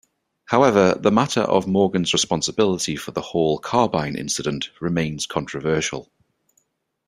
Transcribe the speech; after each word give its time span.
However, 0.45 0.95
the 0.99 1.11
matter 1.11 1.41
of 1.41 1.67
Morgan's 1.67 2.11
responsibility 2.11 2.95
for 2.95 3.11
the 3.11 3.21
Hall 3.21 3.59
Carbine 3.59 4.15
Incident 4.15 4.71
remains 4.79 5.27
controversial. 5.27 6.11